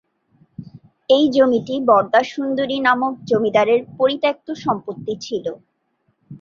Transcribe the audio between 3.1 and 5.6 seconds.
জমিদারের পরিত্যাক্ত সম্পত্তি ছিল।